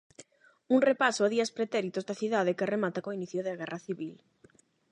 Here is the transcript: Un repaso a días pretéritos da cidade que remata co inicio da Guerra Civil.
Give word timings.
Un 0.75 0.79
repaso 0.89 1.21
a 1.23 1.31
días 1.35 1.53
pretéritos 1.57 2.05
da 2.07 2.19
cidade 2.21 2.55
que 2.57 2.71
remata 2.73 3.03
co 3.03 3.15
inicio 3.19 3.39
da 3.43 3.57
Guerra 3.61 3.79
Civil. 3.87 4.15